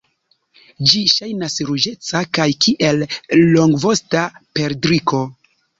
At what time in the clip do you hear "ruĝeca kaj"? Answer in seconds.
1.69-2.49